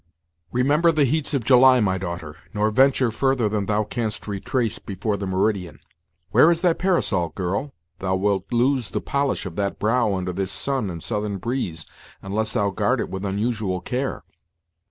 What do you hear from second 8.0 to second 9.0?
wilt lose